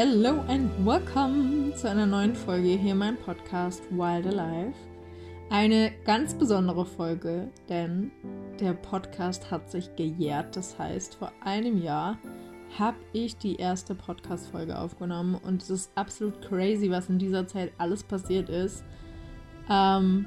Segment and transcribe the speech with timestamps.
[0.00, 4.72] Hello and welcome zu einer neuen Folge hier in meinem Podcast Wild Alive.
[5.50, 8.12] Eine ganz besondere Folge, denn
[8.60, 10.54] der Podcast hat sich gejährt.
[10.54, 12.16] Das heißt, vor einem Jahr
[12.78, 17.72] habe ich die erste Podcast-Folge aufgenommen und es ist absolut crazy, was in dieser Zeit
[17.78, 18.84] alles passiert ist.
[19.68, 20.26] Ähm,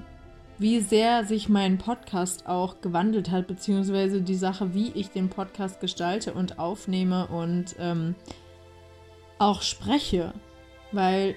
[0.57, 5.79] wie sehr sich mein Podcast auch gewandelt hat, beziehungsweise die Sache, wie ich den Podcast
[5.79, 8.15] gestalte und aufnehme und ähm,
[9.41, 10.33] auch spreche,
[10.91, 11.35] weil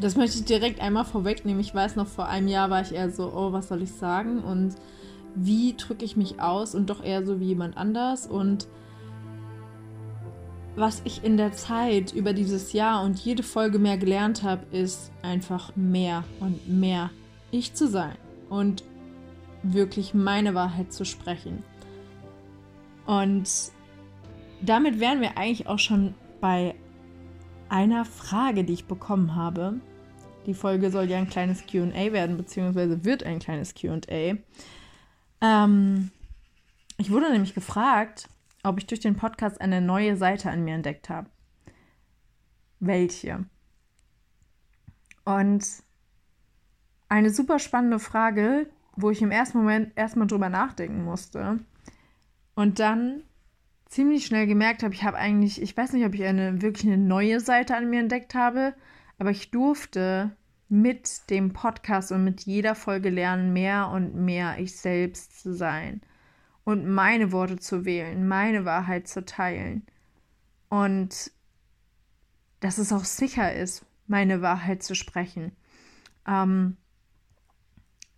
[0.00, 1.60] das möchte ich direkt einmal vorwegnehmen.
[1.60, 4.38] Ich weiß noch, vor einem Jahr war ich eher so, oh, was soll ich sagen
[4.40, 4.76] und
[5.34, 8.66] wie drücke ich mich aus und doch eher so wie jemand anders und
[10.74, 15.10] was ich in der Zeit über dieses Jahr und jede Folge mehr gelernt habe, ist
[15.22, 17.10] einfach mehr und mehr
[17.50, 18.16] ich zu sein
[18.48, 18.84] und
[19.62, 21.64] wirklich meine Wahrheit zu sprechen.
[23.06, 23.48] Und
[24.60, 26.74] damit wären wir eigentlich auch schon bei
[27.68, 29.80] einer Frage, die ich bekommen habe.
[30.46, 34.36] Die Folge soll ja ein kleines QA werden, beziehungsweise wird ein kleines QA.
[35.40, 36.10] Ähm,
[36.96, 38.28] ich wurde nämlich gefragt,
[38.62, 41.28] ob ich durch den Podcast eine neue Seite an mir entdeckt habe.
[42.80, 43.44] Welche?
[45.24, 45.66] Und
[47.08, 51.60] eine super spannende Frage, wo ich im ersten Moment erstmal drüber nachdenken musste.
[52.54, 53.22] Und dann
[53.88, 56.98] ziemlich schnell gemerkt habe, ich habe eigentlich, ich weiß nicht, ob ich eine wirklich eine
[56.98, 58.74] neue Seite an mir entdeckt habe,
[59.18, 60.36] aber ich durfte
[60.68, 66.02] mit dem Podcast und mit jeder Folge lernen, mehr und mehr ich selbst zu sein
[66.64, 69.86] und meine Worte zu wählen, meine Wahrheit zu teilen.
[70.68, 71.32] Und
[72.60, 75.52] dass es auch sicher ist, meine Wahrheit zu sprechen.
[76.26, 76.76] Ähm,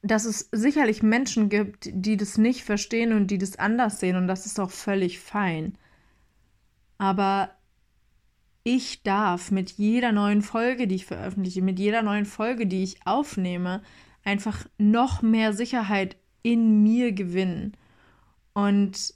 [0.02, 4.26] dass es sicherlich Menschen gibt, die das nicht verstehen und die das anders sehen und
[4.26, 5.76] das ist auch völlig fein.
[6.98, 7.50] Aber
[8.62, 13.06] ich darf mit jeder neuen Folge, die ich veröffentliche, mit jeder neuen Folge, die ich
[13.06, 13.82] aufnehme,
[14.24, 17.76] einfach noch mehr Sicherheit in mir gewinnen.
[18.52, 19.14] Und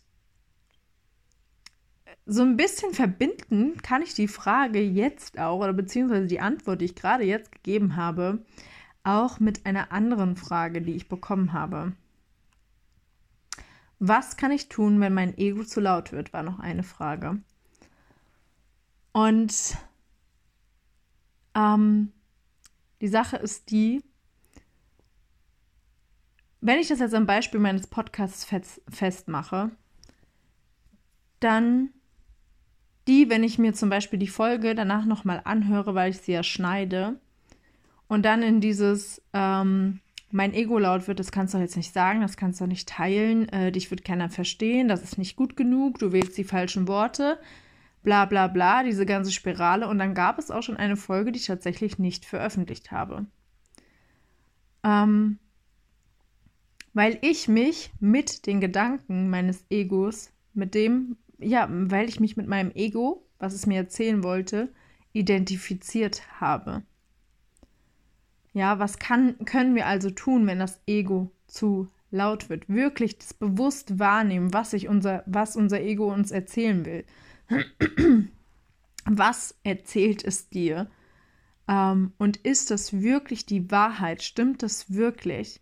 [2.26, 6.86] so ein bisschen verbinden kann ich die Frage jetzt auch, oder beziehungsweise die Antwort, die
[6.86, 8.44] ich gerade jetzt gegeben habe,
[9.04, 11.92] auch mit einer anderen Frage, die ich bekommen habe.
[13.98, 17.40] Was kann ich tun, wenn mein Ego zu laut wird, war noch eine Frage.
[19.12, 19.76] Und
[21.54, 22.12] ähm,
[23.00, 24.02] die Sache ist die,
[26.60, 29.70] wenn ich das jetzt am Beispiel meines Podcasts fest, festmache,
[31.40, 31.90] dann
[33.06, 36.42] die, wenn ich mir zum Beispiel die Folge danach nochmal anhöre, weil ich sie ja
[36.42, 37.20] schneide,
[38.14, 42.20] und dann in dieses, ähm, mein Ego laut wird, das kannst du jetzt nicht sagen,
[42.20, 45.98] das kannst du nicht teilen, äh, dich wird keiner verstehen, das ist nicht gut genug,
[45.98, 47.38] du wählst die falschen Worte,
[48.02, 49.88] bla bla bla, diese ganze Spirale.
[49.88, 53.26] Und dann gab es auch schon eine Folge, die ich tatsächlich nicht veröffentlicht habe.
[54.84, 55.38] Ähm,
[56.92, 62.46] weil ich mich mit den Gedanken meines Egos, mit dem, ja, weil ich mich mit
[62.46, 64.72] meinem Ego, was es mir erzählen wollte,
[65.12, 66.84] identifiziert habe.
[68.54, 72.68] Ja, was kann, können wir also tun, wenn das Ego zu laut wird?
[72.68, 77.04] Wirklich das bewusst wahrnehmen, was, sich unser, was unser Ego uns erzählen will.
[79.04, 80.88] was erzählt es dir?
[81.66, 84.22] Ähm, und ist das wirklich die Wahrheit?
[84.22, 85.60] Stimmt das wirklich?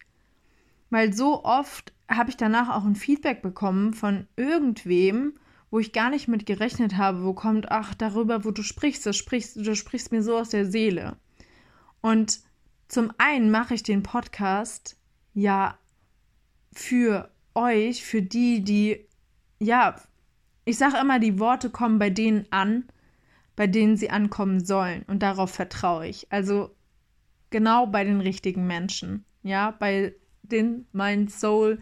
[0.90, 5.38] Weil so oft habe ich danach auch ein Feedback bekommen von irgendwem,
[5.70, 9.16] wo ich gar nicht mit gerechnet habe, wo kommt, ach, darüber, wo du sprichst, das
[9.16, 11.16] sprichst, du sprichst mir so aus der Seele.
[12.02, 12.40] Und
[12.92, 14.98] zum einen mache ich den Podcast
[15.32, 15.78] ja
[16.74, 19.08] für euch, für die, die,
[19.58, 19.96] ja,
[20.66, 22.84] ich sage immer, die Worte kommen bei denen an,
[23.56, 25.04] bei denen sie ankommen sollen.
[25.06, 26.30] Und darauf vertraue ich.
[26.30, 26.76] Also
[27.48, 29.24] genau bei den richtigen Menschen.
[29.42, 31.80] Ja, bei den, mein Soul,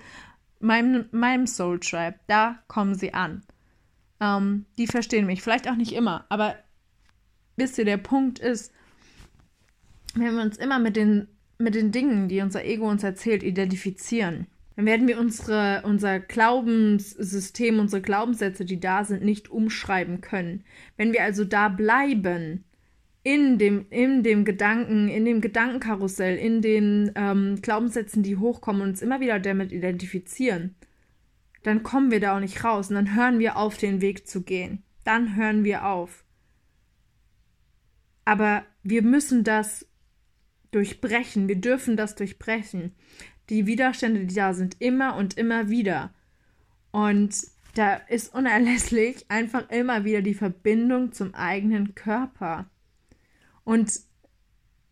[0.60, 2.20] meinem, meinem Soul Tribe.
[2.28, 3.42] Da kommen sie an.
[4.20, 5.42] Ähm, die verstehen mich.
[5.42, 6.54] Vielleicht auch nicht immer, aber
[7.56, 8.72] wisst ihr, der Punkt ist,
[10.14, 11.28] wenn wir uns immer mit den,
[11.58, 14.46] mit den Dingen, die unser Ego uns erzählt, identifizieren,
[14.76, 20.64] dann werden wir unsere, unser Glaubenssystem, unsere Glaubenssätze, die da sind, nicht umschreiben können.
[20.96, 22.64] Wenn wir also da bleiben,
[23.22, 28.88] in dem, in dem Gedanken, in dem Gedankenkarussell, in den ähm, Glaubenssätzen, die hochkommen und
[28.90, 30.74] uns immer wieder damit identifizieren,
[31.62, 34.42] dann kommen wir da auch nicht raus und dann hören wir auf, den Weg zu
[34.42, 34.82] gehen.
[35.04, 36.24] Dann hören wir auf.
[38.24, 39.86] Aber wir müssen das
[40.70, 41.48] durchbrechen.
[41.48, 42.94] Wir dürfen das durchbrechen.
[43.48, 46.14] Die Widerstände, die da sind, immer und immer wieder.
[46.92, 47.34] Und
[47.74, 52.68] da ist unerlässlich einfach immer wieder die Verbindung zum eigenen Körper.
[53.64, 54.00] Und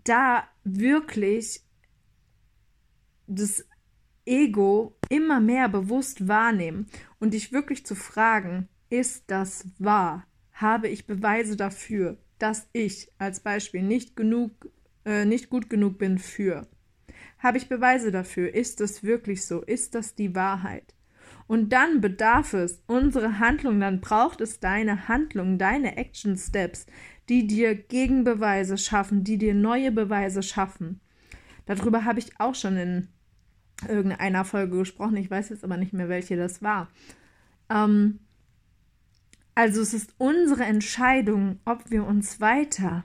[0.04, 1.62] da wirklich
[3.26, 3.66] das
[4.25, 6.86] Ego immer mehr bewusst wahrnehmen
[7.19, 10.26] und dich wirklich zu fragen, ist das wahr?
[10.52, 14.70] Habe ich Beweise dafür, dass ich als Beispiel nicht genug,
[15.08, 16.69] äh, nicht gut genug bin für?
[17.38, 18.55] Habe ich Beweise dafür?
[18.55, 19.62] Ist das wirklich so?
[19.62, 20.94] Ist das die Wahrheit?
[21.46, 26.84] Und dann bedarf es unsere Handlung, dann braucht es deine Handlung, deine Action Steps,
[27.31, 31.00] die dir Gegenbeweise schaffen, die dir neue Beweise schaffen.
[31.64, 33.08] Darüber habe ich auch schon in
[33.88, 35.16] irgendeiner Folge gesprochen.
[35.16, 36.88] Ich weiß jetzt aber nicht mehr, welche das war.
[37.70, 38.20] Ähm,
[39.54, 43.04] also es ist unsere Entscheidung, ob wir uns weiter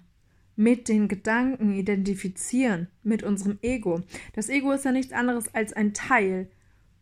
[0.56, 4.02] mit den Gedanken identifizieren, mit unserem Ego.
[4.34, 6.50] Das Ego ist ja nichts anderes als ein Teil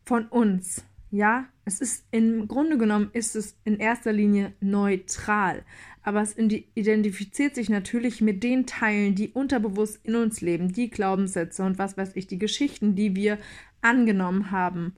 [0.04, 5.64] von uns, ja, es ist im Grunde genommen ist es in erster Linie neutral,
[6.04, 11.64] aber es identifiziert sich natürlich mit den Teilen, die unterbewusst in uns leben, die Glaubenssätze
[11.64, 13.38] und was weiß ich, die Geschichten, die wir
[13.82, 14.96] angenommen haben,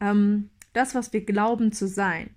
[0.00, 2.30] ähm, das, was wir glauben zu sein.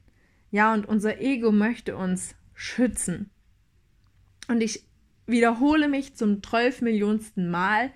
[0.50, 3.30] Ja, und unser Ego möchte uns schützen.
[4.48, 4.86] Und ich
[5.26, 7.92] wiederhole mich zum 12 Millionsten Mal,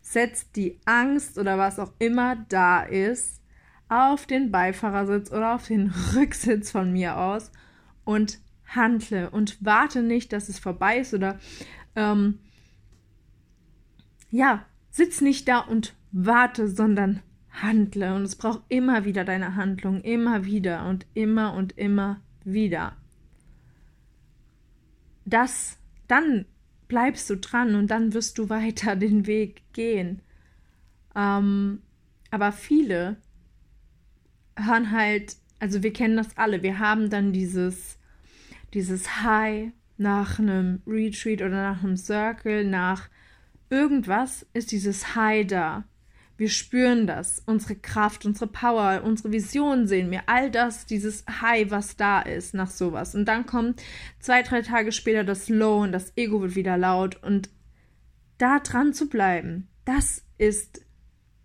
[0.00, 3.40] setzt die Angst oder was auch immer da ist,
[3.88, 7.52] auf den Beifahrersitz oder auf den Rücksitz von mir aus
[8.04, 11.38] und handle und warte nicht, dass es vorbei ist oder
[11.94, 12.38] ähm,
[14.30, 17.20] ja, sitz nicht da und warte, sondern
[17.50, 18.14] handle.
[18.14, 22.96] Und es braucht immer wieder deine Handlung, immer wieder und immer und immer wieder.
[25.24, 25.78] Das,
[26.08, 26.46] dann
[26.88, 30.20] bleibst du dran und dann wirst du weiter den Weg gehen.
[31.14, 31.82] Ähm,
[32.30, 33.16] aber viele
[34.56, 37.98] hören halt, also wir kennen das alle, wir haben dann dieses,
[38.74, 43.08] dieses High nach einem Retreat oder nach einem Circle, nach
[43.70, 45.84] irgendwas ist dieses High da.
[46.42, 51.70] Wir spüren das, unsere Kraft, unsere Power, unsere Vision sehen wir, all das, dieses High,
[51.70, 53.14] was da ist nach sowas.
[53.14, 53.80] Und dann kommt
[54.18, 57.48] zwei, drei Tage später das Low und das Ego wird wieder laut und
[58.38, 60.84] da dran zu bleiben, das ist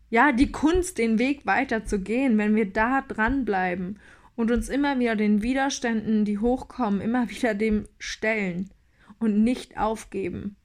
[0.09, 3.99] ja, die Kunst, den Weg weiterzugehen, wenn wir da dranbleiben
[4.35, 8.71] und uns immer wieder den Widerständen, die hochkommen, immer wieder dem stellen
[9.19, 10.55] und nicht aufgeben.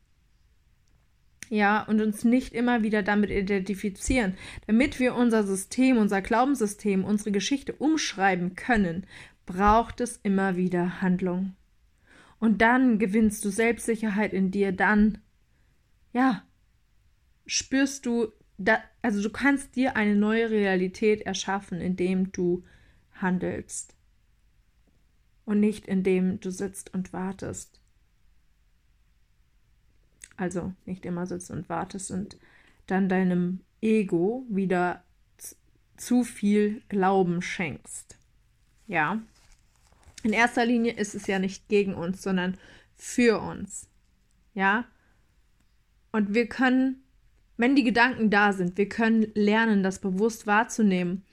[1.52, 4.36] Ja, und uns nicht immer wieder damit identifizieren.
[4.68, 9.06] Damit wir unser System, unser Glaubenssystem, unsere Geschichte umschreiben können,
[9.44, 11.54] braucht es immer wieder Handlung.
[12.38, 15.18] Und dann gewinnst du Selbstsicherheit in dir, dann,
[16.14, 16.42] ja,
[17.44, 22.64] spürst du da, also du kannst dir eine neue Realität erschaffen, indem du
[23.12, 23.94] handelst
[25.44, 27.81] und nicht indem du sitzt und wartest.
[30.36, 32.36] Also nicht immer sitzt und wartest und
[32.86, 35.02] dann deinem Ego wieder
[35.96, 38.18] zu viel Glauben schenkst.
[38.86, 39.20] Ja.
[40.22, 42.56] In erster Linie ist es ja nicht gegen uns, sondern
[42.94, 43.88] für uns.
[44.54, 44.84] Ja.
[46.12, 47.02] Und wir können
[47.62, 51.24] wenn die Gedanken da sind, wir können lernen, das bewusst wahrzunehmen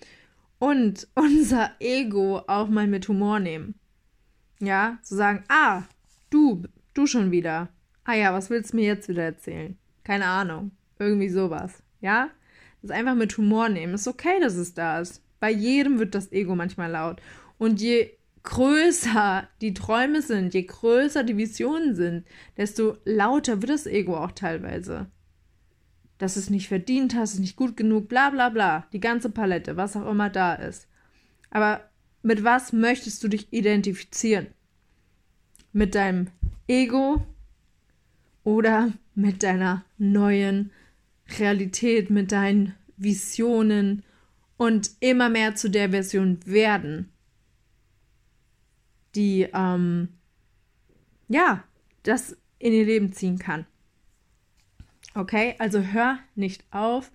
[0.59, 3.75] und unser Ego auch mal mit Humor nehmen.
[4.59, 5.83] Ja, zu sagen, ah,
[6.29, 7.69] du, du schon wieder.
[8.09, 9.77] Ah ja, was willst du mir jetzt wieder erzählen?
[10.03, 10.71] Keine Ahnung.
[10.97, 11.83] Irgendwie sowas.
[12.01, 12.31] Ja?
[12.81, 13.93] Das einfach mit Humor nehmen.
[13.93, 15.21] Ist okay, dass es da ist.
[15.39, 17.21] Bei jedem wird das Ego manchmal laut.
[17.59, 18.09] Und je
[18.41, 22.25] größer die Träume sind, je größer die Visionen sind,
[22.57, 25.05] desto lauter wird das Ego auch teilweise
[26.17, 28.87] dass es nicht verdient hast, es nicht gut genug, bla bla bla.
[28.91, 30.89] Die ganze Palette, was auch immer da ist.
[31.49, 31.89] Aber
[32.23, 34.47] mit was möchtest du dich identifizieren?
[35.71, 36.27] Mit deinem
[36.67, 37.23] Ego
[38.49, 40.71] oder mit deiner neuen
[41.37, 44.01] Realität, mit deinen Visionen
[44.57, 47.11] und immer mehr zu der Version werden,
[49.13, 50.09] die ähm,
[51.27, 51.63] ja
[52.01, 53.67] das in ihr Leben ziehen kann.
[55.13, 57.11] Okay, also hör nicht auf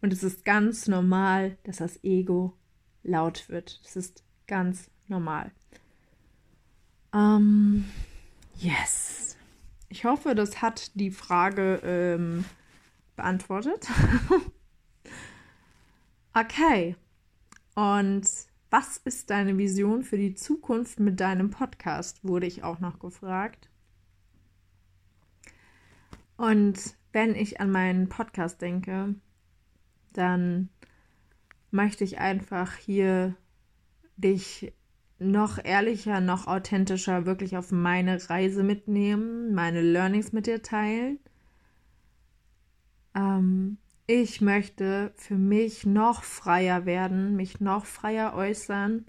[0.00, 2.56] und es ist ganz normal, dass das Ego
[3.02, 3.80] laut wird.
[3.82, 5.50] Das ist ganz normal.
[7.12, 7.86] Ähm,
[8.56, 9.25] yes.
[9.88, 12.44] Ich hoffe, das hat die Frage ähm,
[13.14, 13.88] beantwortet.
[16.34, 16.96] okay.
[17.74, 18.28] Und
[18.70, 22.24] was ist deine Vision für die Zukunft mit deinem Podcast?
[22.24, 23.68] Wurde ich auch noch gefragt.
[26.36, 29.14] Und wenn ich an meinen Podcast denke,
[30.12, 30.68] dann
[31.70, 33.36] möchte ich einfach hier
[34.16, 34.72] dich
[35.18, 41.18] noch ehrlicher, noch authentischer wirklich auf meine Reise mitnehmen, meine Learnings mit dir teilen.
[43.14, 49.06] Ähm, ich möchte für mich noch freier werden, mich noch freier äußern,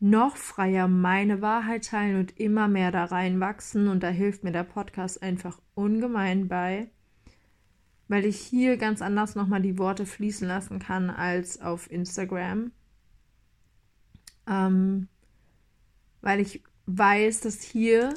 [0.00, 3.88] noch freier meine Wahrheit teilen und immer mehr da reinwachsen.
[3.88, 6.88] Und da hilft mir der Podcast einfach ungemein bei,
[8.08, 12.72] weil ich hier ganz anders nochmal die Worte fließen lassen kann als auf Instagram
[14.48, 15.08] ähm,
[16.20, 18.14] weil ich weiß, dass hier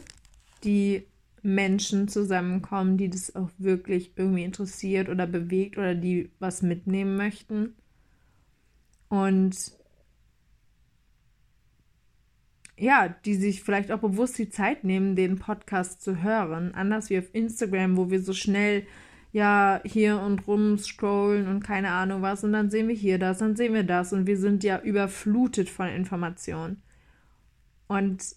[0.64, 1.06] die
[1.44, 7.76] Menschen zusammenkommen, die das auch wirklich irgendwie interessiert oder bewegt oder die was mitnehmen möchten.
[9.10, 9.74] Und
[12.78, 16.74] ja, die sich vielleicht auch bewusst die Zeit nehmen, den Podcast zu hören.
[16.74, 18.88] Anders wie auf Instagram, wo wir so schnell
[19.32, 23.40] ja hier und rum scrollen und keine Ahnung was und dann sehen wir hier das,
[23.40, 26.84] dann sehen wir das und wir sind ja überflutet von Informationen.
[27.88, 28.36] Und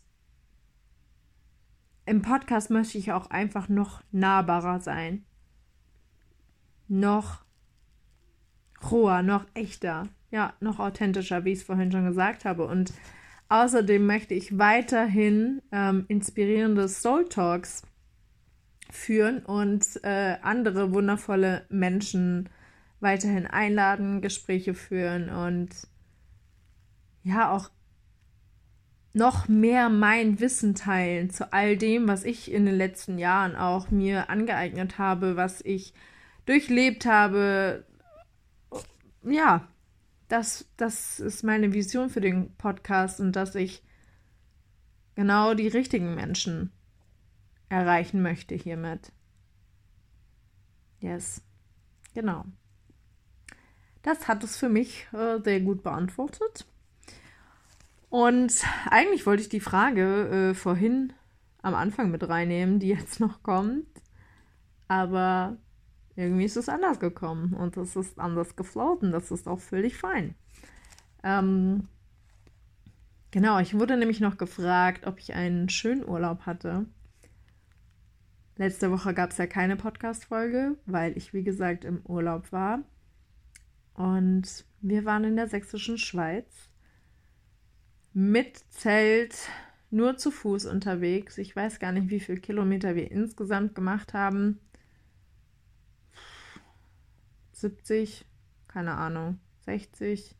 [2.07, 5.25] im Podcast möchte ich auch einfach noch nahbarer sein.
[6.87, 7.45] Noch
[8.91, 12.67] roher, noch echter, ja, noch authentischer, wie ich es vorhin schon gesagt habe.
[12.67, 12.93] Und
[13.49, 17.83] außerdem möchte ich weiterhin ähm, inspirierende Soul Talks
[18.91, 22.49] führen und äh, andere wundervolle Menschen
[23.01, 25.71] weiterhin einladen, Gespräche führen und
[27.23, 27.71] ja auch
[29.13, 33.91] noch mehr mein Wissen teilen zu all dem, was ich in den letzten Jahren auch
[33.91, 35.95] mir angeeignet habe, was ich
[36.47, 37.85] durchlebt habe.
[39.23, 39.69] Ja,
[40.29, 43.83] das, das ist meine Vision für den Podcast und dass ich
[45.15, 46.73] genau die richtigen Menschen
[47.69, 49.13] erreichen möchte hiermit.
[51.01, 51.43] Yes,
[52.15, 52.45] genau.
[54.03, 56.67] Das hat es für mich äh, sehr gut beantwortet.
[58.11, 61.13] Und eigentlich wollte ich die Frage äh, vorhin
[61.63, 63.89] am Anfang mit reinnehmen, die jetzt noch kommt.
[64.87, 65.57] Aber
[66.15, 69.11] irgendwie ist es anders gekommen und es ist anders gefloten.
[69.11, 70.35] Das ist auch völlig fein.
[71.23, 71.89] Ähm,
[73.31, 76.87] genau, ich wurde nämlich noch gefragt, ob ich einen schönen Urlaub hatte.
[78.57, 82.83] Letzte Woche gab es ja keine Podcast-Folge, weil ich, wie gesagt, im Urlaub war.
[83.95, 86.47] Und wir waren in der sächsischen Schweiz
[88.13, 89.49] mit Zelt
[89.91, 91.39] nur zu Fuß unterwegs.
[91.39, 94.61] Ich weiß gar nicht, wie viele Kilometer wir insgesamt gemacht haben.
[97.53, 98.25] 70,
[98.69, 100.37] keine Ahnung, 60.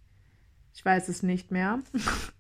[0.73, 1.83] Ich weiß es nicht mehr.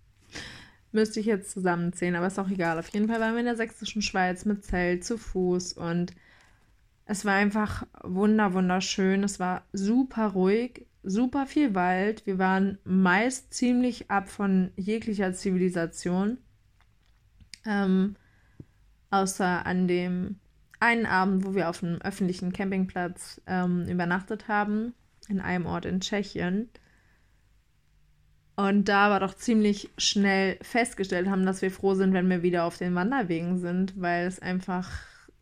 [0.95, 2.79] Müsste ich jetzt zusammenzählen, aber ist auch egal.
[2.79, 6.15] Auf jeden Fall waren wir in der sächsischen Schweiz mit Zelt zu Fuß und
[7.05, 9.25] es war einfach wunder, wunderschön.
[9.25, 12.25] Es war super ruhig, super viel Wald.
[12.27, 16.39] Wir waren meist ziemlich ab von jeglicher Zivilisation.
[17.67, 18.15] Ähm,
[19.11, 20.37] außer an dem
[20.79, 24.95] einen Abend, wo wir auf einem öffentlichen Campingplatz ähm, übernachtet haben,
[25.29, 26.69] in einem Ort in Tschechien.
[28.57, 32.65] Und da war doch ziemlich schnell festgestellt haben, dass wir froh sind, wenn wir wieder
[32.65, 34.91] auf den Wanderwegen sind, weil es einfach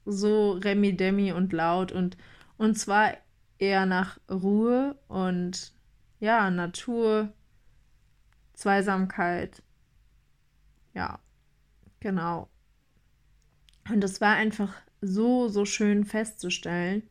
[0.04, 2.16] so remi-demi und laut und,
[2.56, 3.12] und zwar
[3.58, 5.72] eher nach Ruhe und
[6.20, 7.32] ja, Natur,
[8.54, 9.62] Zweisamkeit.
[10.94, 11.18] Ja,
[12.00, 12.48] genau.
[13.90, 17.02] Und es war einfach so, so schön festzustellen,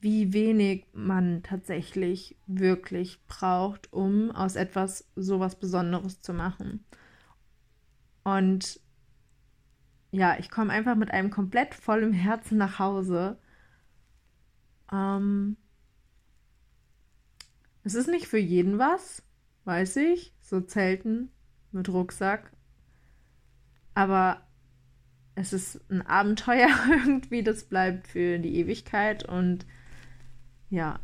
[0.00, 6.84] wie wenig man tatsächlich wirklich braucht, um aus etwas so was Besonderes zu machen.
[8.22, 8.80] Und
[10.10, 13.38] ja, ich komme einfach mit einem komplett vollen Herzen nach Hause.
[14.92, 15.56] Ähm,
[17.82, 19.22] es ist nicht für jeden was,
[19.64, 21.30] weiß ich, so Zelten
[21.72, 22.52] mit Rucksack.
[23.94, 24.46] Aber
[25.34, 29.66] es ist ein Abenteuer irgendwie, das bleibt für die Ewigkeit und
[30.70, 31.00] ja,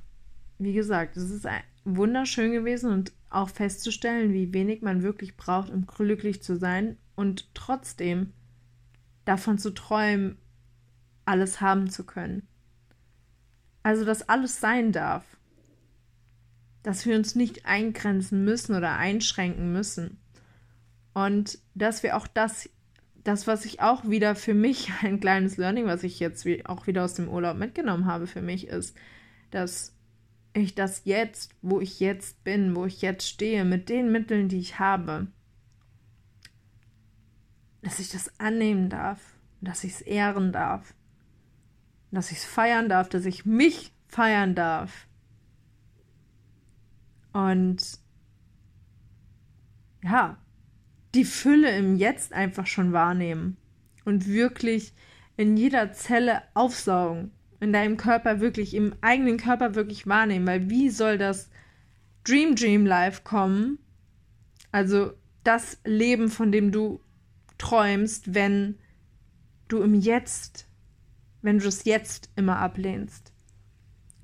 [0.59, 1.47] wie gesagt, es ist
[1.85, 7.55] wunderschön gewesen und auch festzustellen, wie wenig man wirklich braucht, um glücklich zu sein und
[7.55, 8.33] trotzdem
[9.25, 10.39] davon zu träumen,
[11.25, 12.47] alles haben zu können.
[13.83, 15.25] Also, dass alles sein darf.
[16.83, 20.19] Dass wir uns nicht eingrenzen müssen oder einschränken müssen.
[21.13, 22.69] Und dass wir auch das,
[23.23, 27.05] das, was ich auch wieder für mich, ein kleines Learning, was ich jetzt auch wieder
[27.05, 28.97] aus dem Urlaub mitgenommen habe für mich, ist,
[29.55, 29.95] dass
[30.53, 34.59] ich das jetzt, wo ich jetzt bin, wo ich jetzt stehe, mit den Mitteln, die
[34.59, 35.27] ich habe,
[37.83, 39.21] dass ich das annehmen darf,
[39.61, 40.95] dass ich es ehren darf,
[42.11, 45.09] dass ich es feiern darf, dass ich mich feiern darf.
[47.33, 47.99] Und
[50.03, 50.39] ja,
[51.15, 53.57] die Fülle im Jetzt einfach schon wahrnehmen
[54.05, 54.93] und wirklich
[55.37, 57.33] in jeder Zelle aufsaugen,
[57.65, 61.51] in deinem Körper wirklich, im eigenen Körper wirklich wahrnehmen, weil wie soll das
[62.23, 63.79] Dream Dream Life kommen?
[64.71, 67.01] Also das Leben, von dem du
[67.59, 68.77] träumst, wenn
[69.69, 70.67] du im Jetzt,
[71.43, 73.33] wenn du es jetzt immer ablehnst.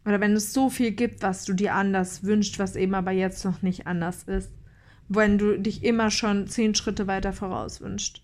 [0.04, 3.44] Oder wenn es so viel gibt, was du dir anders wünschst, was eben aber jetzt
[3.44, 4.50] noch nicht anders ist.
[5.09, 8.23] Wenn du dich immer schon zehn Schritte weiter voraus wünschst.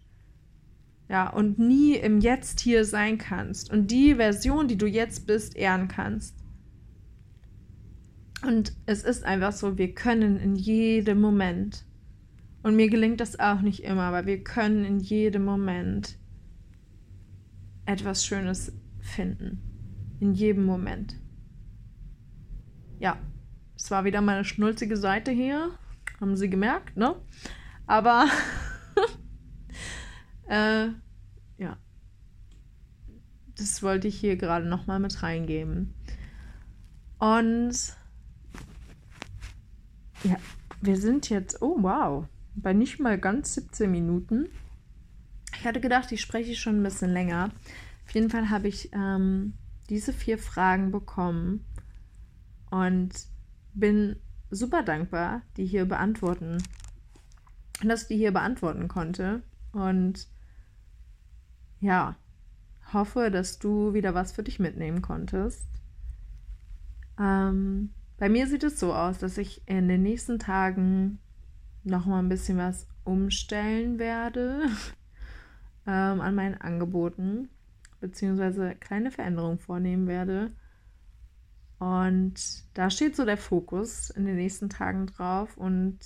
[1.09, 5.57] Ja, und nie im Jetzt hier sein kannst und die Version, die du jetzt bist,
[5.57, 6.37] ehren kannst.
[8.45, 11.85] Und es ist einfach so, wir können in jedem Moment,
[12.63, 16.19] und mir gelingt das auch nicht immer, aber wir können in jedem Moment
[17.85, 19.63] etwas Schönes finden.
[20.19, 21.15] In jedem Moment.
[22.99, 23.19] Ja,
[23.77, 25.71] es war wieder meine schnulzige Seite hier.
[26.21, 27.15] Haben Sie gemerkt, ne?
[27.87, 28.27] Aber
[30.49, 30.89] äh,
[31.59, 31.77] ja.
[33.57, 35.95] Das wollte ich hier gerade nochmal mit reingeben.
[37.19, 37.97] Und
[40.23, 40.37] ja,
[40.81, 44.49] wir sind jetzt, oh wow, bei nicht mal ganz 17 Minuten.
[45.59, 47.51] Ich hatte gedacht, ich spreche schon ein bisschen länger.
[48.05, 49.55] Auf jeden Fall habe ich ähm,
[49.89, 51.65] diese vier Fragen bekommen
[52.71, 53.11] und
[53.73, 54.17] bin
[54.51, 56.63] super dankbar, die hier beantworten,
[57.83, 59.43] dass die hier beantworten konnte.
[59.73, 60.29] Und
[61.87, 62.17] ja,
[62.93, 65.69] hoffe, dass du wieder was für dich mitnehmen konntest.
[67.19, 71.21] Ähm, bei mir sieht es so aus, dass ich in den nächsten Tagen
[71.85, 74.63] noch mal ein bisschen was umstellen werde
[75.87, 77.51] ähm, an meinen Angeboten,
[78.01, 80.51] beziehungsweise kleine Veränderungen vornehmen werde.
[81.79, 82.35] Und
[82.75, 85.99] da steht so der Fokus in den nächsten Tagen drauf und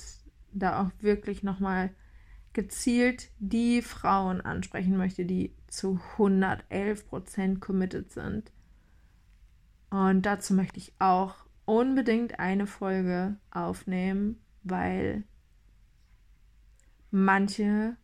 [0.52, 1.90] da auch wirklich noch mal
[2.52, 8.50] gezielt die Frauen ansprechen möchte, die zu 111 Prozent committed sind.
[9.90, 11.34] Und dazu möchte ich auch
[11.64, 15.24] unbedingt eine Folge aufnehmen, weil
[17.10, 17.96] manche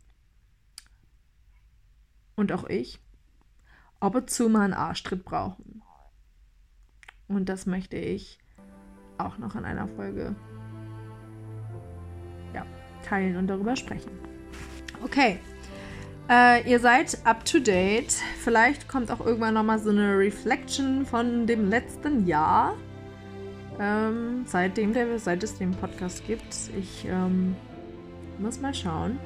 [2.35, 2.99] und auch ich
[3.99, 5.81] ab und zu mal einen Arschtritt brauchen.
[7.27, 8.39] Und das möchte ich
[9.17, 10.35] auch noch in einer Folge
[12.53, 12.65] ja,
[13.03, 14.36] teilen und darüber sprechen.
[15.03, 15.39] Okay.
[16.29, 18.13] Äh, ihr seid up to date.
[18.43, 22.75] Vielleicht kommt auch irgendwann nochmal so eine Reflection von dem letzten Jahr.
[23.79, 26.53] Ähm, seitdem der, seit es den Podcast gibt.
[26.77, 27.55] Ich ähm,
[28.39, 29.17] muss mal schauen.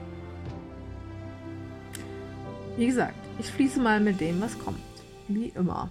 [2.78, 4.80] Wie gesagt, ich fließe mal mit dem, was kommt.
[5.28, 5.90] Wie immer.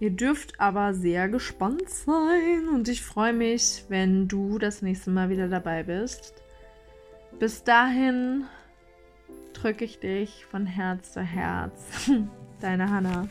[0.00, 5.28] Ihr dürft aber sehr gespannt sein und ich freue mich, wenn du das nächste Mal
[5.28, 6.34] wieder dabei bist.
[7.38, 8.46] Bis dahin
[9.52, 12.10] drücke ich dich von Herz zu Herz.
[12.60, 13.28] Deine Hannah.